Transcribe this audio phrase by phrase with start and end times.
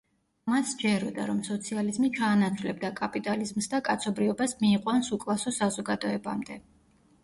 [0.51, 6.65] მას სჯეროდა რომ სოციალიზმი ჩაანაცვლებდა კაპიტალიზმს და კაცობრიობას მიიყვანს უკლასო საზოგადოებამდე.